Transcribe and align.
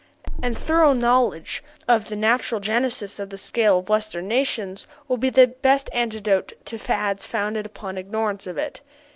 A 0.41 0.55
thorough 0.55 0.93
knowledge 0.93 1.63
of 1.87 2.09
the 2.09 2.15
natural 2.15 2.59
genesis 2.59 3.19
of 3.19 3.29
the 3.29 3.37
scale 3.37 3.77
of 3.77 3.89
western 3.89 4.27
nations 4.27 4.87
will 5.07 5.17
be 5.17 5.29
the 5.29 5.45
best 5.45 5.91
antidote 5.93 6.53
to 6.65 6.79
fads 6.79 7.23
founded 7.23 7.67
upon 7.67 7.99
ignorance 7.99 8.47
of 8.47 8.57
it. 8.57 8.81